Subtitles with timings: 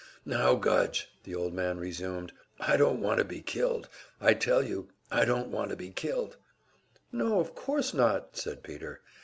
[0.25, 2.33] "Now, Gudge," the old man resumed.
[2.59, 3.87] "I don't want to be killed;
[4.19, 6.37] I tell you I don't want to be killed."
[7.11, 9.01] "No, of course not," said Peter.